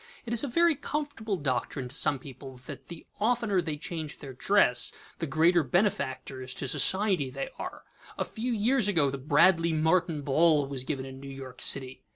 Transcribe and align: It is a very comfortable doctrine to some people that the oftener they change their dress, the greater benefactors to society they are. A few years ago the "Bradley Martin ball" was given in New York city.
It 0.25 0.33
is 0.33 0.43
a 0.43 0.47
very 0.47 0.73
comfortable 0.73 1.37
doctrine 1.37 1.87
to 1.87 1.93
some 1.95 2.17
people 2.17 2.57
that 2.65 2.87
the 2.87 3.05
oftener 3.19 3.61
they 3.61 3.77
change 3.77 4.17
their 4.17 4.33
dress, 4.33 4.91
the 5.19 5.27
greater 5.27 5.61
benefactors 5.61 6.55
to 6.55 6.67
society 6.67 7.29
they 7.29 7.49
are. 7.59 7.83
A 8.17 8.25
few 8.25 8.51
years 8.51 8.87
ago 8.87 9.11
the 9.11 9.19
"Bradley 9.19 9.73
Martin 9.73 10.23
ball" 10.23 10.65
was 10.65 10.83
given 10.85 11.05
in 11.05 11.19
New 11.19 11.29
York 11.29 11.61
city. 11.61 12.01